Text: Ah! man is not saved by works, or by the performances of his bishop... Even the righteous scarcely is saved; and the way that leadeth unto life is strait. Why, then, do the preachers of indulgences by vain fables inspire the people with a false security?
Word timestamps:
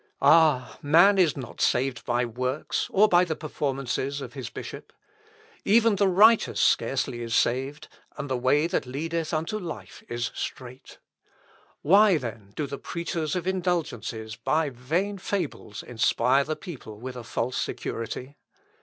Ah! 0.23 0.79
man 0.81 1.19
is 1.19 1.37
not 1.37 1.61
saved 1.61 2.03
by 2.07 2.25
works, 2.25 2.87
or 2.89 3.07
by 3.07 3.23
the 3.23 3.35
performances 3.35 4.19
of 4.19 4.33
his 4.33 4.49
bishop... 4.49 4.91
Even 5.63 5.95
the 5.97 6.07
righteous 6.07 6.59
scarcely 6.59 7.21
is 7.21 7.35
saved; 7.35 7.87
and 8.17 8.27
the 8.27 8.35
way 8.35 8.65
that 8.65 8.87
leadeth 8.87 9.31
unto 9.31 9.59
life 9.59 10.01
is 10.09 10.31
strait. 10.33 10.97
Why, 11.83 12.17
then, 12.17 12.51
do 12.55 12.65
the 12.65 12.79
preachers 12.79 13.35
of 13.35 13.45
indulgences 13.45 14.35
by 14.35 14.71
vain 14.71 15.19
fables 15.19 15.83
inspire 15.83 16.45
the 16.45 16.55
people 16.55 16.97
with 16.99 17.15
a 17.15 17.23
false 17.23 17.55
security? 17.55 18.37